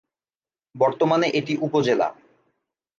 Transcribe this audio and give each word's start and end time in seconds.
বর্তমানে 0.75 1.27
এটি 1.39 1.53
উপজেলা। 1.57 2.07